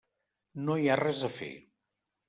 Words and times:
No 0.63 0.79
hi 0.85 0.89
ha 0.89 0.97
res 1.03 1.23
a 1.31 1.33
fer. 1.37 1.55